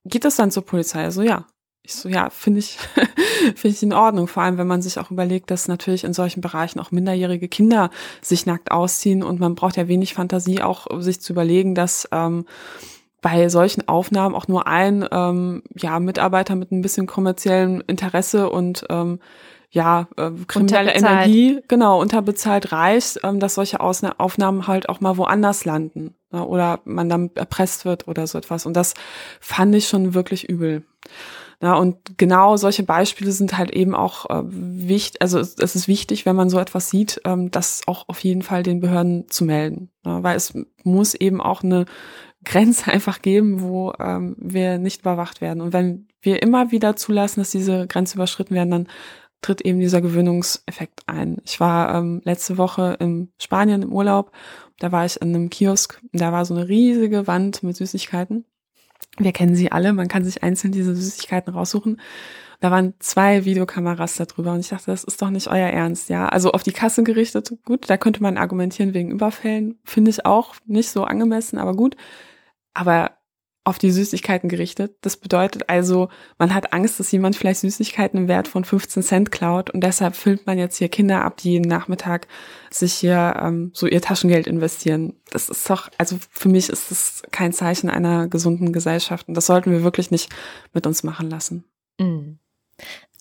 [0.06, 1.04] geht das dann zur Polizei?
[1.04, 1.46] Also ja,
[1.86, 2.78] ich so, ja, finde ich,
[3.56, 4.28] finde ich in Ordnung.
[4.28, 7.90] Vor allem, wenn man sich auch überlegt, dass natürlich in solchen Bereichen auch minderjährige Kinder
[8.22, 12.46] sich nackt ausziehen und man braucht ja wenig Fantasie auch, sich zu überlegen, dass ähm,
[13.22, 18.86] bei solchen Aufnahmen auch nur ein ähm, ja, Mitarbeiter mit ein bisschen kommerziellem Interesse und
[18.90, 19.20] ähm,
[19.72, 25.18] ja, äh, kriminelle Energie, genau, unterbezahlt reicht, ähm, dass solche Ausna Aufnahmen halt auch mal
[25.18, 28.68] woanders landen ne, oder man dann erpresst wird oder so etwas.
[28.68, 28.94] Und das
[29.40, 30.84] fand ich schon wirklich übel.
[31.64, 36.26] Ja, und genau solche Beispiele sind halt eben auch äh, wichtig, also es, ist wichtig,
[36.26, 39.90] wenn man so etwas sieht, ähm, das auch auf jeden Fall den Behörden zu melden.
[40.06, 41.86] Ja, weil es muss eben auch eine
[42.44, 45.62] Grenze einfach geben, wo ähm, wir nicht überwacht werden.
[45.62, 48.88] Und wenn wir immer wieder zulassen, dass diese Grenze überschritten werden, dann
[49.42, 51.38] tritt eben dieser Gewöhnungseffekt ein.
[51.46, 54.34] Ich war ähm, letzte Woche in Spanien im Urlaub,
[54.80, 58.44] da war ich in einem Kiosk, da war so eine riesige Wand mit Süßigkeiten
[59.18, 62.00] wir kennen sie alle, man kann sich einzeln diese Süßigkeiten raussuchen.
[62.60, 66.10] Da waren zwei Videokameras da drüber und ich dachte, das ist doch nicht euer Ernst,
[66.10, 66.30] ja.
[66.30, 70.56] Also auf die Kasse gerichtet, gut, da könnte man argumentieren wegen Überfällen, finde ich auch
[70.66, 71.98] nicht so angemessen, aber gut.
[72.74, 73.12] Aber
[73.66, 74.98] auf die Süßigkeiten gerichtet.
[75.02, 79.32] Das bedeutet also, man hat Angst, dass jemand vielleicht Süßigkeiten im Wert von 15 Cent
[79.32, 82.28] klaut und deshalb filmt man jetzt hier Kinder ab, die jeden Nachmittag
[82.70, 85.14] sich hier ähm, so ihr Taschengeld investieren.
[85.32, 89.46] Das ist doch, also für mich ist das kein Zeichen einer gesunden Gesellschaft und das
[89.46, 90.30] sollten wir wirklich nicht
[90.74, 91.64] mit uns machen lassen.
[92.00, 92.34] Mm.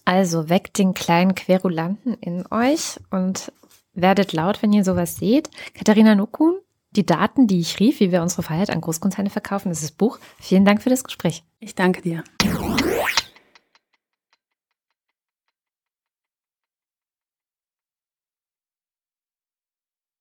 [0.04, 3.52] Also weckt den kleinen Querulanten in euch und
[3.94, 5.50] werdet laut, wenn ihr sowas seht.
[5.74, 6.54] Katharina Nukun,
[6.96, 9.96] die Daten, die ich rief, wie wir unsere Freiheit an Großkonzerne verkaufen, das ist das
[9.96, 10.18] Buch.
[10.40, 11.42] Vielen Dank für das Gespräch.
[11.58, 12.24] Ich danke dir.